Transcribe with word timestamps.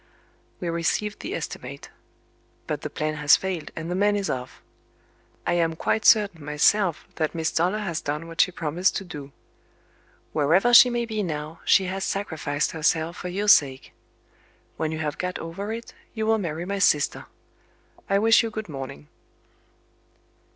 We 0.59 0.67
received 0.67 1.19
the 1.19 1.35
estimate. 1.35 1.91
But 2.65 2.81
the 2.81 2.89
plan 2.89 3.13
has 3.17 3.35
failed, 3.37 3.69
and 3.75 3.91
the 3.91 3.93
man 3.93 4.15
is 4.15 4.31
off. 4.31 4.59
I 5.45 5.53
am 5.53 5.75
quite 5.75 6.05
certain 6.07 6.43
myself 6.43 7.05
that 7.17 7.35
Miss 7.35 7.51
Toller 7.51 7.77
has 7.77 8.01
done 8.01 8.25
what 8.27 8.41
she 8.41 8.49
promised 8.51 8.95
to 8.95 9.03
do. 9.03 9.31
Wherever 10.33 10.73
she 10.73 10.89
may 10.89 11.05
be 11.05 11.21
now, 11.21 11.59
she 11.65 11.85
has 11.85 12.03
sacrificed 12.03 12.71
herself 12.71 13.15
for 13.15 13.27
your 13.29 13.47
sake. 13.47 13.93
When 14.75 14.91
you 14.91 14.97
have 14.97 15.19
got 15.19 15.37
over 15.37 15.71
it, 15.71 15.93
you 16.15 16.25
will 16.25 16.39
marry 16.39 16.65
my 16.65 16.79
sister. 16.79 17.27
I 18.09 18.17
wish 18.17 18.41
you 18.41 18.49
good 18.49 18.69
morning." 18.69 19.07